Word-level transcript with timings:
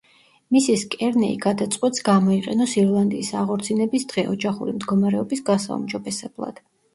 მისის 0.55 0.83
კერნეი 0.93 1.35
გადაწყვეტს 1.43 2.03
გამოიყენოს 2.07 2.73
ირლანდიის 2.85 3.29
აღორძინების 3.43 4.07
დღე, 4.15 4.25
ოჯახური 4.33 4.75
მდგომარეობის 4.79 5.45
გასაუმჯობესებლად. 5.53 6.65